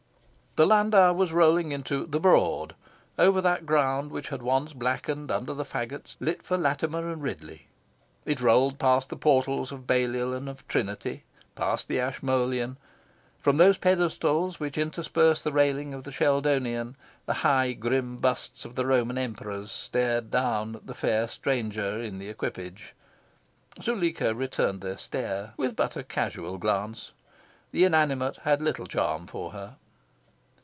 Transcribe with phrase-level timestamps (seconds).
[0.57, 2.75] The landau was rolling into "the Broad,"
[3.17, 7.67] over that ground which had once blackened under the fagots lit for Latimer and Ridley.
[8.25, 11.23] It rolled past the portals of Balliol and of Trinity,
[11.55, 12.75] past the Ashmolean.
[13.39, 16.95] From those pedestals which intersperse the railing of the Sheldonian,
[17.27, 22.19] the high grim busts of the Roman Emperors stared down at the fair stranger in
[22.19, 22.93] the equipage.
[23.81, 27.13] Zuleika returned their stare with but a casual glance.
[27.71, 29.77] The inanimate had little charm for her.